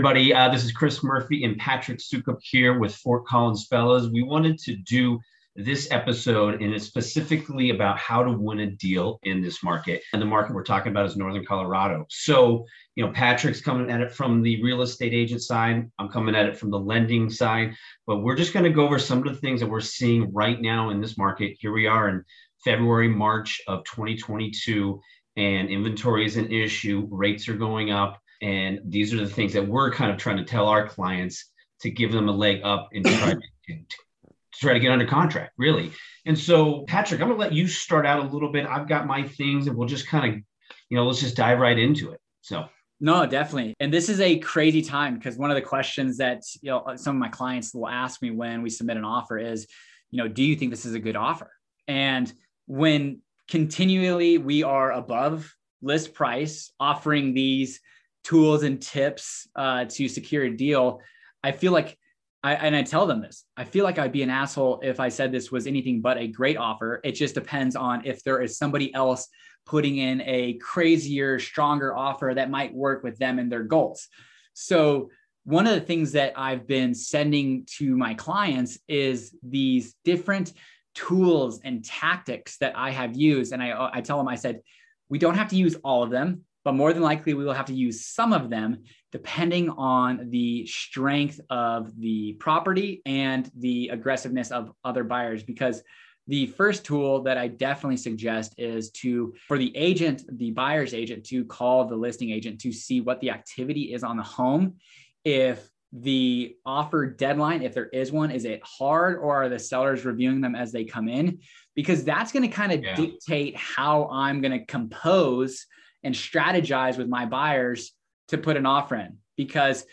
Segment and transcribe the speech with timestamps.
[0.00, 0.32] everybody.
[0.32, 4.08] Uh, this is Chris Murphy and Patrick Sukup here with Fort Collins Fellas.
[4.10, 5.20] We wanted to do
[5.56, 10.00] this episode, and it's specifically about how to win a deal in this market.
[10.14, 12.06] And the market we're talking about is Northern Colorado.
[12.08, 15.86] So, you know, Patrick's coming at it from the real estate agent side.
[15.98, 17.74] I'm coming at it from the lending side.
[18.06, 20.62] But we're just going to go over some of the things that we're seeing right
[20.62, 21.58] now in this market.
[21.60, 22.24] Here we are in
[22.64, 24.98] February, March of 2022,
[25.36, 27.06] and inventory is an issue.
[27.10, 30.44] Rates are going up and these are the things that we're kind of trying to
[30.44, 34.80] tell our clients to give them a leg up and try to, to try to
[34.80, 35.92] get under contract, really.
[36.26, 38.66] And so, Patrick, I'm going to let you start out a little bit.
[38.66, 40.40] I've got my things, and we'll just kind of,
[40.88, 42.20] you know, let's just dive right into it.
[42.42, 42.66] So.
[43.02, 43.74] No, definitely.
[43.80, 46.96] And this is a crazy time because one of the questions that you know uh,
[46.98, 49.66] some of my clients will ask me when we submit an offer is,
[50.10, 51.50] you know, do you think this is a good offer?
[51.88, 52.30] And
[52.66, 57.80] when continually we are above list price offering these
[58.24, 61.00] tools and tips uh, to secure a deal,
[61.42, 61.98] I feel like
[62.42, 63.44] I, and I tell them this.
[63.56, 66.26] I feel like I'd be an asshole if I said this was anything but a
[66.26, 67.00] great offer.
[67.04, 69.28] It just depends on if there is somebody else
[69.66, 74.08] putting in a crazier, stronger offer that might work with them and their goals.
[74.54, 75.10] So,
[75.44, 80.52] one of the things that I've been sending to my clients is these different
[80.94, 83.52] tools and tactics that I have used.
[83.52, 84.60] And I, I tell them, I said,
[85.08, 87.66] we don't have to use all of them but more than likely we will have
[87.66, 94.50] to use some of them depending on the strength of the property and the aggressiveness
[94.50, 95.82] of other buyers because
[96.26, 101.24] the first tool that I definitely suggest is to, for the agent, the buyer's agent,
[101.26, 104.76] to call the listing agent to see what the activity is on the home.
[105.24, 110.04] If the offer deadline, if there is one, is it hard or are the sellers
[110.04, 111.40] reviewing them as they come in?
[111.74, 112.94] Because that's going to kind of yeah.
[112.94, 115.66] dictate how I'm going to compose
[116.02, 117.92] and strategize with my buyers
[118.28, 119.84] to put an offer in because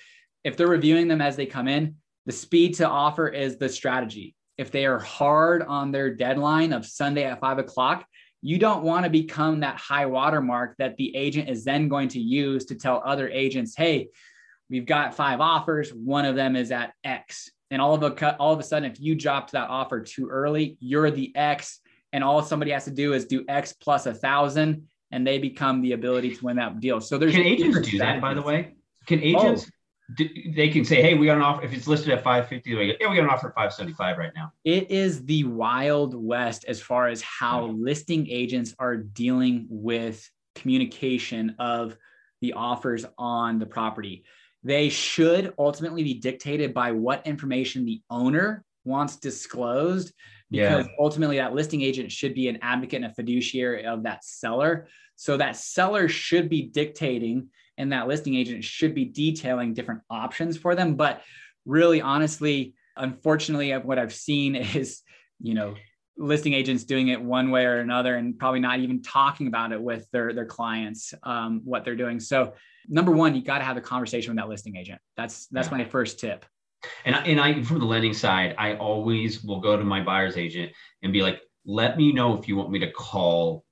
[0.44, 1.96] if they're reviewing them as they come in,
[2.26, 4.36] the speed to offer is the strategy.
[4.58, 8.06] If they are hard on their deadline of Sunday at five o'clock,
[8.42, 12.20] you don't want to become that high watermark that the agent is then going to
[12.20, 14.10] use to tell other agents, hey,
[14.70, 15.90] we've got five offers.
[15.92, 17.50] One of them is at X.
[17.72, 20.78] And all of a all of a sudden, if you dropped that offer too early,
[20.80, 21.82] you're the X,
[22.14, 25.82] and all somebody has to do is do X plus a thousand, and they become
[25.82, 27.00] the ability to win that deal.
[27.02, 28.76] So there's can agents do that, by the way?
[29.06, 29.66] Can agents?
[29.68, 29.72] Oh.
[30.16, 32.88] Do, they can say, "Hey, we got an offer." If it's listed at 550, they
[32.88, 36.64] go, "Yeah, we got an offer at 575 right now." It is the wild west
[36.66, 37.84] as far as how mm-hmm.
[37.84, 41.98] listing agents are dealing with communication of
[42.42, 44.24] the offers on the property.
[44.64, 50.14] They should ultimately be dictated by what information the owner wants disclosed
[50.50, 50.92] because yeah.
[51.00, 54.88] ultimately that listing agent should be an advocate and a fiduciary of that seller.
[55.16, 60.58] So that seller should be dictating and that listing agent should be detailing different options
[60.58, 60.96] for them.
[60.96, 61.22] But
[61.66, 65.02] really, honestly, unfortunately, what I've seen is,
[65.40, 65.76] you know,
[66.18, 69.80] listing agents doing it one way or another and probably not even talking about it
[69.80, 72.20] with their, their clients, um, what they're doing.
[72.20, 72.54] So
[72.88, 75.00] number one, you got to have a conversation with that listing agent.
[75.16, 75.78] That's, that's yeah.
[75.78, 76.44] my first tip.
[77.06, 80.38] And I, and I from the lending side, I always will go to my buyer's
[80.38, 80.72] agent
[81.04, 83.66] and be like, let me know if you want me to call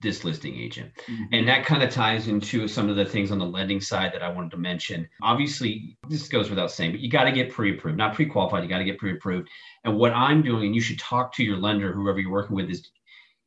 [0.00, 0.92] this listing agent.
[1.08, 1.24] Mm-hmm.
[1.32, 4.22] And that kind of ties into some of the things on the lending side that
[4.22, 5.08] I wanted to mention.
[5.22, 8.78] Obviously, this goes without saying, but you got to get pre-approved, not pre-qualified, you got
[8.78, 9.48] to get pre-approved.
[9.84, 12.70] And what I'm doing, and you should talk to your lender, whoever you're working with,
[12.70, 12.90] is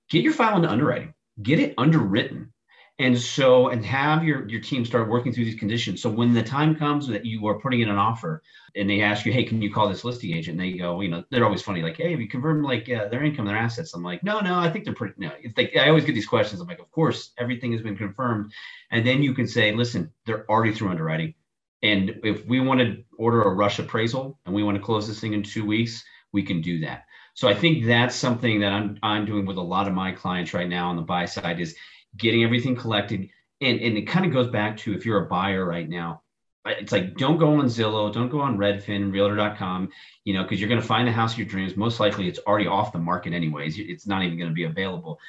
[0.09, 2.51] get your file into underwriting, get it underwritten
[2.99, 6.01] and so and have your your team start working through these conditions.
[6.01, 8.43] So when the time comes that you are putting in an offer
[8.75, 10.59] and they ask you hey can you call this listing agent?
[10.59, 13.07] And they go you know they're always funny like hey have you confirmed like uh,
[13.07, 13.93] their income their assets?
[13.93, 15.31] I'm like no no i think they're pretty no.
[15.41, 16.61] It's like i always get these questions.
[16.61, 18.51] I'm like of course everything has been confirmed.
[18.91, 21.33] And then you can say listen they're already through underwriting.
[21.81, 25.21] And if we want to order a rush appraisal and we want to close this
[25.21, 27.05] thing in two weeks we can do that.
[27.33, 30.53] So i think that's something that i'm i'm doing with a lot of my clients
[30.53, 31.73] right now on the buy side is
[32.17, 33.29] getting everything collected.
[33.61, 36.21] And, and it kind of goes back to if you're a buyer right now,
[36.65, 39.89] it's like don't go on Zillow, don't go on Redfin, Realtor.com,
[40.25, 41.75] you know, because you're going to find the house of your dreams.
[41.75, 43.79] Most likely, it's already off the market anyways.
[43.79, 45.19] It's not even going to be available.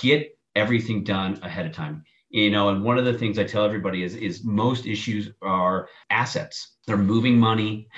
[0.00, 2.04] Get everything done ahead of time.
[2.30, 5.88] You know, and one of the things I tell everybody is is most issues are
[6.10, 6.76] assets.
[6.86, 7.88] They're moving money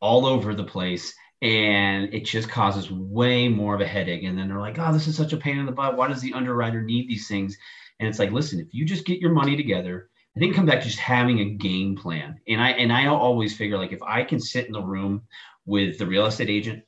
[0.00, 4.24] all over the place, and it just causes way more of a headache.
[4.24, 5.96] And then they're like, "Oh, this is such a pain in the butt.
[5.96, 7.56] Why does the underwriter need these things?"
[8.02, 10.80] And it's like, listen, if you just get your money together, I think come back
[10.80, 12.40] to just having a game plan.
[12.48, 15.22] And I and I always figure like if I can sit in the room
[15.66, 16.82] with the real estate agent,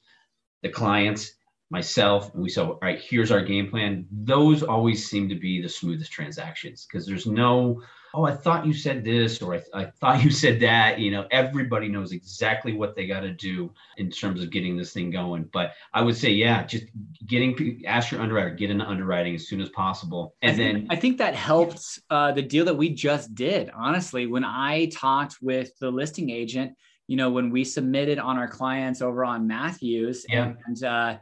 [0.65, 1.37] the clients,
[1.75, 4.07] myself and we said all right here's our game plan.
[4.11, 7.83] Those always seem to be the smoothest transactions because there's no
[8.15, 11.27] oh i thought you said this or I, I thought you said that you know
[11.33, 15.51] everybody knows exactly what they got to do in terms of getting this thing going.
[15.53, 16.85] But i would say yeah just
[17.27, 20.37] getting ask your underwriter get into underwriting as soon as possible.
[20.43, 23.69] And I think, then i think that helped uh, the deal that we just did.
[23.75, 26.77] Honestly when i talked with the listing agent
[27.09, 30.53] you know when we submitted on our clients over on matthews yeah.
[30.67, 31.17] and uh,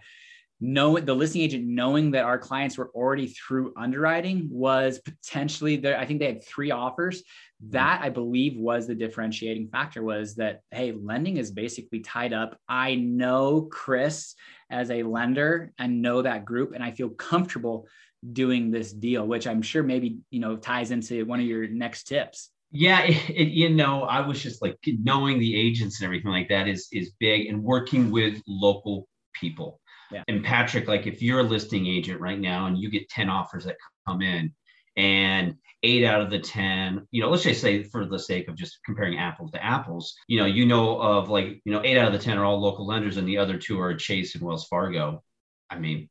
[0.62, 5.98] know the listing agent knowing that our clients were already through underwriting was potentially there
[5.98, 7.20] i think they had three offers.
[7.20, 7.70] Mm-hmm.
[7.72, 12.56] That i believe was the differentiating factor was that hey lending is basically tied up.
[12.68, 14.34] I know chris
[14.70, 17.86] as a lender and know that group and i feel comfortable
[18.32, 22.04] doing this deal which i'm sure maybe you know ties into one of your next
[22.04, 22.50] tips.
[22.70, 26.48] Yeah it, it, you know i was just like knowing the agents and everything like
[26.50, 29.80] that is is big and working with local people
[30.12, 30.22] yeah.
[30.28, 33.64] And Patrick, like if you're a listing agent right now and you get 10 offers
[33.64, 33.76] that
[34.06, 34.52] come in
[34.96, 38.54] and eight out of the 10, you know, let's just say for the sake of
[38.54, 42.06] just comparing apples to apples, you know, you know of like, you know, eight out
[42.06, 44.66] of the 10 are all local lenders and the other two are Chase and Wells
[44.66, 45.22] Fargo.
[45.70, 46.08] I mean,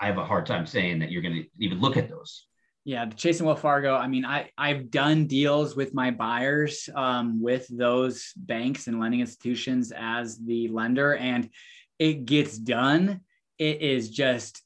[0.00, 2.46] I have a hard time saying that you're going to even look at those.
[2.86, 3.96] Yeah, Chase and Wells Fargo.
[3.96, 9.20] I mean, I I've done deals with my buyers um, with those banks and lending
[9.20, 11.48] institutions as the lender, and
[11.98, 13.22] it gets done
[13.58, 14.62] it is just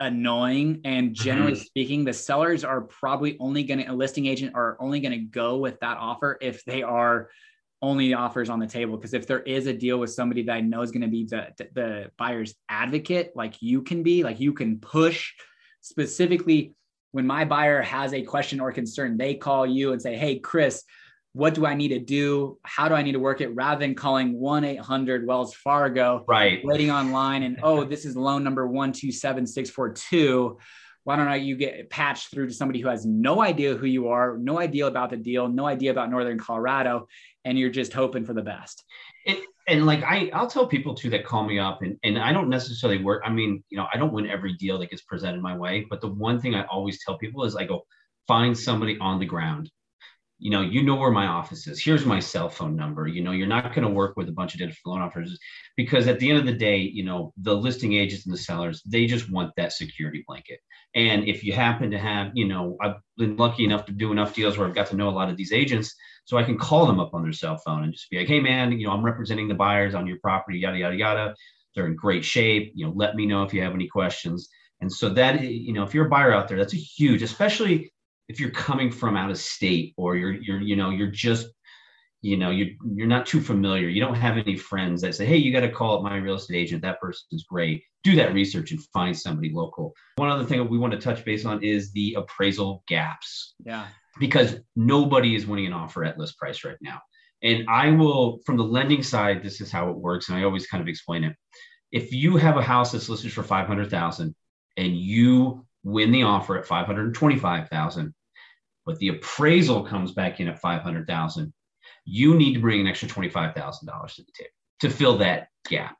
[0.00, 0.80] annoying.
[0.84, 1.62] And generally mm-hmm.
[1.62, 5.18] speaking, the sellers are probably only going to, a listing agent are only going to
[5.18, 7.30] go with that offer if they are
[7.82, 8.96] only offers on the table.
[8.96, 11.24] Because if there is a deal with somebody that I know is going to be
[11.24, 15.32] the, the buyer's advocate, like you can be, like you can push
[15.80, 16.74] specifically
[17.12, 20.84] when my buyer has a question or concern, they call you and say, Hey, Chris,
[21.36, 22.58] what do I need to do?
[22.62, 26.64] How do I need to work it rather than calling 1 800 Wells Fargo, right?
[26.64, 30.56] Waiting online and, oh, this is loan number 127642.
[31.04, 34.08] Why don't I, you get patched through to somebody who has no idea who you
[34.08, 37.06] are, no idea about the deal, no idea about Northern Colorado,
[37.44, 38.82] and you're just hoping for the best.
[39.26, 42.32] It, and like I, I'll tell people too that call me up, and, and I
[42.32, 43.22] don't necessarily work.
[43.26, 46.00] I mean, you know, I don't win every deal that gets presented my way, but
[46.00, 47.84] the one thing I always tell people is I go
[48.26, 49.70] find somebody on the ground
[50.38, 51.82] you know, you know where my office is.
[51.82, 53.06] Here's my cell phone number.
[53.06, 55.38] You know, you're not going to work with a bunch of different loan officers
[55.76, 58.82] because at the end of the day, you know, the listing agents and the sellers,
[58.84, 60.60] they just want that security blanket.
[60.94, 64.34] And if you happen to have, you know, I've been lucky enough to do enough
[64.34, 65.94] deals where I've got to know a lot of these agents,
[66.26, 68.40] so I can call them up on their cell phone and just be like, hey
[68.40, 71.34] man, you know, I'm representing the buyers on your property, yada yada yada.
[71.74, 72.72] They're in great shape.
[72.74, 74.48] You know, let me know if you have any questions.
[74.80, 77.92] And so that, you know, if you're a buyer out there, that's a huge, especially
[78.28, 81.48] if you're coming from out of state or you're you're you know you're just
[82.22, 85.36] you know you're you're not too familiar you don't have any friends that say hey
[85.36, 86.82] you got to call up my real estate agent.
[86.82, 87.82] That person's great.
[88.04, 89.94] Do that research and find somebody local.
[90.16, 93.54] One other thing that we want to touch base on is the appraisal gaps.
[93.64, 93.86] Yeah.
[94.18, 97.00] Because nobody is winning an offer at list price right now.
[97.42, 100.66] And i will from the lending side this is how it works and i always
[100.66, 101.36] kind of explain it.
[101.92, 104.34] If you have a house that's listed for 500000
[104.76, 108.12] and you win the offer at 525000
[108.86, 111.52] but the appraisal comes back in at 500,000,
[112.04, 114.50] you need to bring an extra $25,000 to the table
[114.80, 115.96] to fill that gap.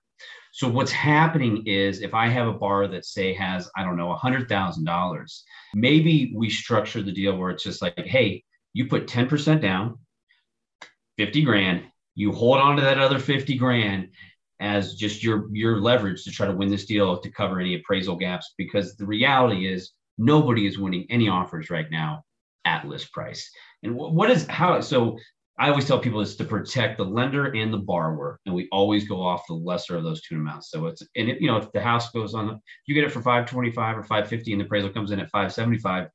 [0.53, 4.17] So what's happening is if I have a bar that say has, I don't know,
[4.17, 5.41] $100,000,
[5.75, 9.99] maybe we structure the deal where it's just like, hey, you put 10% down,
[11.19, 11.83] 50 grand,
[12.15, 14.09] you hold on to that other 50 grand
[14.59, 18.17] as just your your leverage to try to win this deal to cover any appraisal
[18.17, 22.25] gaps because the reality is nobody is winning any offers right now
[22.67, 23.51] at list price.
[23.83, 25.19] And what is how so
[25.59, 29.09] I always tell people is to protect the lender and the borrower, and we always
[29.09, 30.71] go off the lesser of those two amounts.
[30.71, 33.23] So it's and it, you know if the house goes on, you get it for
[33.23, 36.09] five twenty five or five fifty, and the appraisal comes in at five seventy five,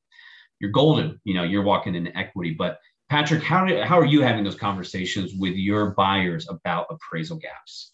[0.60, 1.20] you're golden.
[1.24, 2.54] You know you're walking into equity.
[2.58, 2.78] But
[3.10, 7.92] Patrick, how how are you having those conversations with your buyers about appraisal gaps?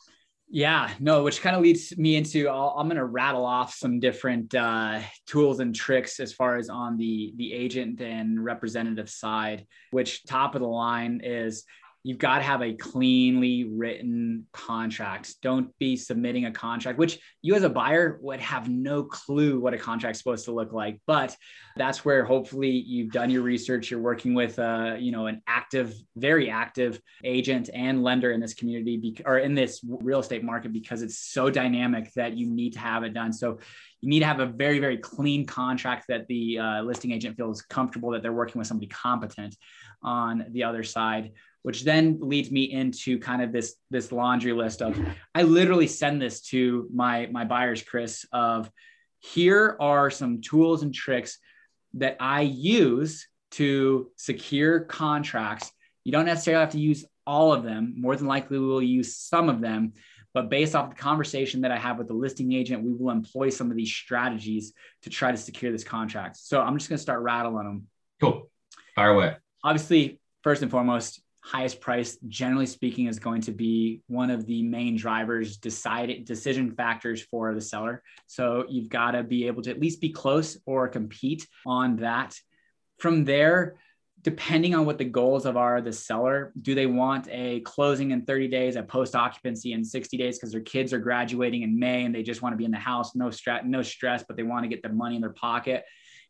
[0.50, 4.00] Yeah, no, which kind of leads me into i am going to rattle off some
[4.00, 9.66] different uh, tools and tricks as far as on the the agent and representative side.
[9.92, 11.66] Which top of the line is
[12.08, 15.36] you've got to have a cleanly written contract.
[15.42, 19.74] Don't be submitting a contract, which you as a buyer would have no clue what
[19.74, 21.02] a contract's supposed to look like.
[21.06, 21.36] But
[21.76, 23.92] that's where hopefully you've done your research.
[23.92, 28.54] You're working with, uh, you know, an active, very active agent and lender in this
[28.54, 32.72] community be- or in this real estate market because it's so dynamic that you need
[32.72, 33.34] to have it done.
[33.34, 33.60] So
[34.00, 37.64] you need to have a very, very clean contract that the uh, listing agent feels
[37.64, 39.58] comfortable that they're working with somebody competent
[40.02, 41.34] on the other side
[41.68, 44.98] which then leads me into kind of this this laundry list of
[45.36, 48.72] I literally send this to my my buyers, Chris, of
[49.20, 51.40] here are some tools and tricks
[51.96, 55.70] that I use to secure contracts.
[56.06, 57.96] You don't necessarily have to use all of them.
[57.98, 59.92] More than likely, we will use some of them.
[60.34, 63.50] But based off the conversation that I have with the listing agent, we will employ
[63.50, 64.72] some of these strategies
[65.02, 66.38] to try to secure this contract.
[66.38, 67.88] So I'm just going to start rattling them.
[68.22, 68.50] Cool.
[68.96, 69.36] Fire away.
[69.66, 74.64] Obviously, first and foremost, highest price, generally speaking, is going to be one of the
[74.64, 78.04] main drivers, decide decision factors for the seller.
[78.26, 82.38] So you've got to be able to at least be close or compete on that.
[83.00, 83.76] From there,
[84.24, 88.26] depending on what the goals of are the seller, do they want a closing in
[88.26, 92.04] 30 days, a post occupancy in 60 days because their kids are graduating in May
[92.04, 94.44] and they just want to be in the house, no stress, no stress, but they
[94.44, 95.86] want to get their money in their pocket.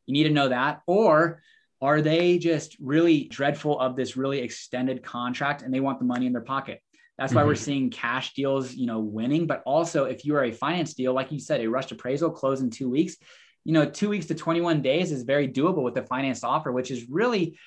[0.06, 0.82] You need to know that.
[0.86, 1.42] Or
[1.82, 6.26] are they just really dreadful of this really extended contract and they want the money
[6.26, 6.82] in their pocket?
[7.18, 7.48] That's why mm-hmm.
[7.50, 9.48] we're seeing cash deals, you know, winning.
[9.48, 12.62] But also, if you are a finance deal, like you said, a rushed appraisal close
[12.62, 13.18] in two weeks,
[13.64, 16.92] you know, two weeks to 21 days is very doable with the finance offer, which
[16.92, 17.58] is really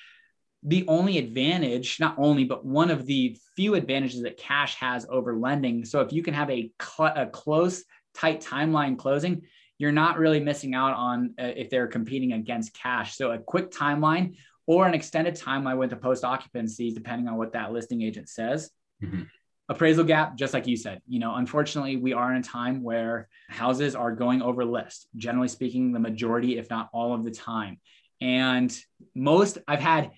[0.63, 5.35] the only advantage, not only, but one of the few advantages that cash has over
[5.35, 5.85] lending.
[5.85, 9.43] So if you can have a, cl- a close, tight timeline closing,
[9.81, 13.17] you're not really missing out on uh, if they're competing against cash.
[13.17, 14.35] So a quick timeline
[14.67, 18.69] or an extended timeline with the post occupancy, depending on what that listing agent says.
[19.03, 19.23] Mm-hmm.
[19.69, 23.27] Appraisal gap, just like you said, you know, unfortunately, we are in a time where
[23.49, 27.79] houses are going over list, generally speaking, the majority, if not all of the time.
[28.21, 28.71] And
[29.15, 30.11] most I've had,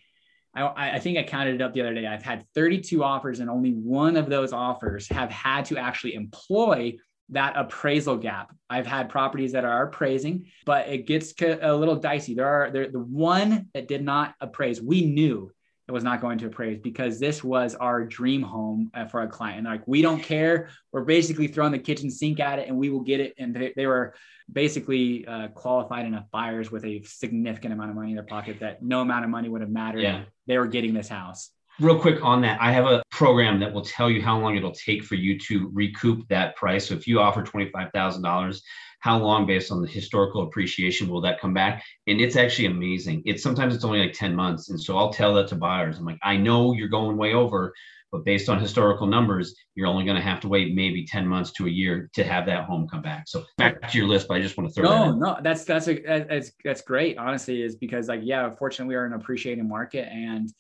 [0.53, 2.05] I, I, think I counted it up the other day.
[2.05, 6.97] I've had 32 offers, and only one of those offers have had to actually employ
[7.29, 8.53] that appraisal gap.
[8.69, 12.35] I've had properties that are appraising, but it gets a little dicey.
[12.35, 14.81] There are there, the one that did not appraise.
[14.81, 15.51] We knew
[15.87, 19.27] it was not going to appraise because this was our dream home uh, for a
[19.27, 19.59] client.
[19.59, 20.69] And like, we don't care.
[20.91, 23.33] We're basically throwing the kitchen sink at it and we will get it.
[23.37, 24.13] And they, they were
[24.51, 28.81] basically uh, qualified enough buyers with a significant amount of money in their pocket that
[28.81, 30.01] no amount of money would have mattered.
[30.01, 30.23] Yeah.
[30.47, 33.83] They were getting this house real quick on that, I have a program that will
[33.83, 36.87] tell you how long it'll take for you to recoup that price.
[36.87, 38.61] So if you offer $25,000,
[38.99, 41.83] how long based on the historical appreciation will that come back?
[42.07, 43.23] And it's actually amazing.
[43.25, 44.69] It's sometimes it's only like 10 months.
[44.69, 45.97] And so I'll tell that to buyers.
[45.97, 47.73] I'm like, I know you're going way over,
[48.13, 51.51] but based on historical numbers, you're only going to have to wait maybe 10 months
[51.53, 53.23] to a year to have that home come back.
[53.27, 55.65] So back to your list, but I just want to throw no, that no, that's,
[55.65, 57.17] that's, a, that's, that's great.
[57.17, 60.53] Honestly, is because like, yeah, fortunately we are an appreciating market and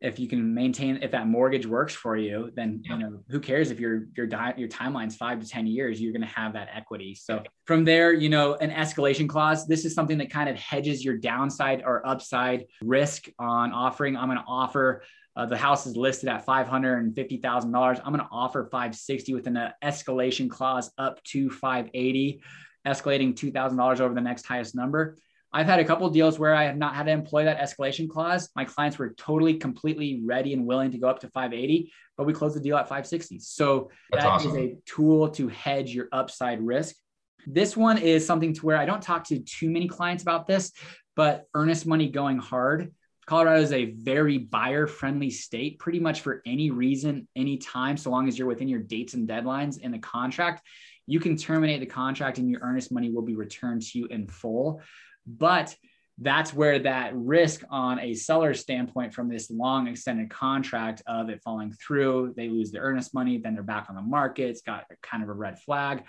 [0.00, 3.70] if you can maintain if that mortgage works for you then you know who cares
[3.70, 6.68] if your your di- your timeline's 5 to 10 years you're going to have that
[6.72, 7.14] equity.
[7.14, 11.04] So from there you know an escalation clause this is something that kind of hedges
[11.04, 14.16] your downside or upside risk on offering.
[14.16, 15.02] I'm going to offer
[15.34, 19.72] uh, the house is listed at $550,000 i'm going to offer 560 with an uh,
[19.84, 22.40] escalation clause up to 580
[22.86, 25.18] escalating $2,000 over the next highest number
[25.56, 28.50] I've had a couple deals where I have not had to employ that escalation clause.
[28.54, 32.34] My clients were totally, completely ready and willing to go up to 580, but we
[32.34, 33.38] closed the deal at 560.
[33.38, 34.50] So That's that awesome.
[34.50, 36.94] is a tool to hedge your upside risk.
[37.46, 40.72] This one is something to where I don't talk to too many clients about this,
[41.14, 42.92] but earnest money going hard.
[43.24, 48.28] Colorado is a very buyer friendly state, pretty much for any reason, anytime, so long
[48.28, 50.66] as you're within your dates and deadlines in the contract.
[51.06, 54.26] You can terminate the contract and your earnest money will be returned to you in
[54.26, 54.82] full.
[55.26, 55.74] But
[56.18, 61.42] that's where that risk on a seller standpoint from this long extended contract of it
[61.42, 64.48] falling through, they lose the earnest money, then they're back on the market.
[64.48, 66.04] It's got kind of a red flag.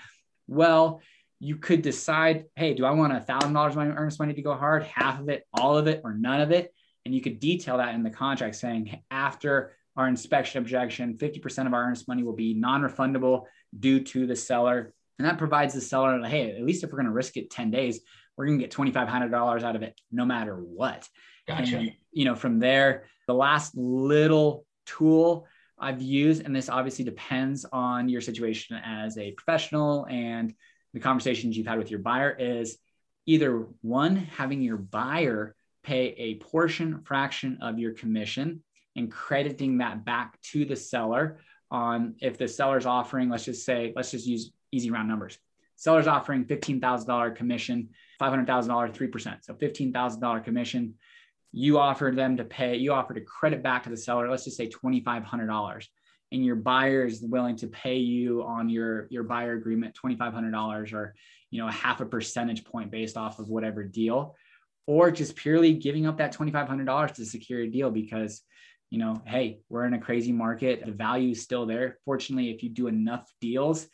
[0.48, 1.02] Well,
[1.40, 4.42] you could decide, hey, do I want a thousand dollars of my earnest money to
[4.42, 6.74] go hard, half of it, all of it, or none of it?
[7.06, 11.74] And you could detail that in the contract saying after our inspection objection, 50% of
[11.74, 13.44] our earnest money will be non-refundable
[13.78, 14.94] due to the seller.
[15.20, 17.72] And that provides the seller, hey, at least if we're going to risk it 10
[17.72, 18.00] days,
[18.38, 21.10] we're going to get $2,500 out of it no matter what.
[21.48, 21.78] Gotcha.
[21.78, 25.48] And, you know, from there, the last little tool
[25.80, 30.54] I've used, and this obviously depends on your situation as a professional and
[30.94, 32.78] the conversations you've had with your buyer, is
[33.26, 38.64] either one, having your buyer pay a portion fraction of your commission
[38.96, 41.40] and crediting that back to the seller
[41.70, 45.38] on if the seller's offering, let's just say, let's just use easy round numbers.
[45.78, 49.38] Seller's offering $15,000 commission $500,000, 3%.
[49.42, 50.96] So $15,000 commission.
[51.52, 54.58] You offer them to pay, you offer to credit back to the seller, let's just
[54.58, 55.88] say $2,500.
[56.32, 61.16] And your buyer is willing to pay you on your, your buyer agreement $2,500 or
[61.50, 64.36] you know a half a percentage point based off of whatever deal,
[64.86, 68.42] or just purely giving up that $2,500 to secure a deal because
[68.90, 70.86] you know, hey, we're in a crazy market.
[70.86, 71.98] The value is still there.
[72.06, 73.88] Fortunately, if you do enough deals,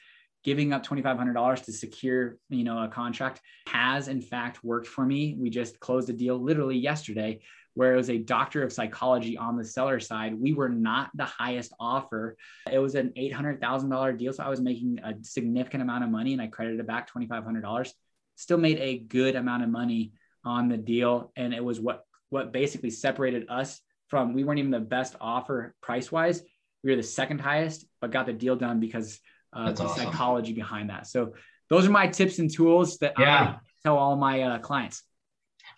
[0.44, 5.36] giving up $2,500 to secure, you know, a contract has in fact worked for me.
[5.40, 7.40] We just closed a deal literally yesterday
[7.76, 10.40] where it was a doctor of psychology on the seller side.
[10.40, 12.38] We were not the highest offer.
[12.72, 14.34] It was an $800,000 deal.
[14.34, 17.90] So I was making a significant amount of money and I credited back $2,500.
[18.36, 20.14] Still made a good amount of money
[20.46, 21.32] on the deal.
[21.36, 25.74] And it was what, what basically separated us from, we weren't even the best offer
[25.82, 26.44] price wise.
[26.84, 29.20] We were the second highest, but got the deal done because
[29.56, 30.06] uh, the awesome.
[30.06, 31.08] psychology behind that.
[31.08, 31.34] So
[31.70, 33.56] those are my tips and tools that yeah.
[33.56, 35.04] I tell all my uh, clients.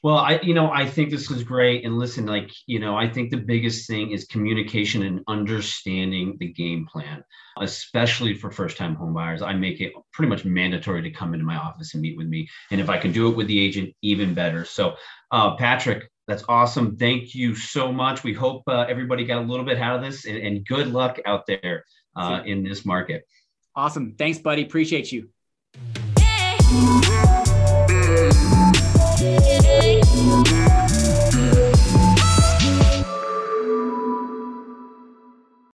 [0.03, 1.83] Well, I, you know, I think this is great.
[1.83, 6.53] And listen, like, you know, I think the biggest thing is communication and understanding the
[6.53, 7.23] game plan,
[7.59, 9.41] especially for first time homebuyers.
[9.41, 12.47] I make it pretty much mandatory to come into my office and meet with me.
[12.69, 14.63] And if I can do it with the agent, even better.
[14.63, 14.95] So,
[15.31, 16.97] uh, Patrick, that's awesome.
[16.97, 18.23] Thank you so much.
[18.23, 21.19] We hope uh, everybody got a little bit out of this and, and good luck
[21.25, 21.83] out there
[22.15, 23.23] uh, in this market.
[23.75, 24.15] Awesome.
[24.17, 24.63] Thanks, buddy.
[24.63, 25.29] Appreciate you.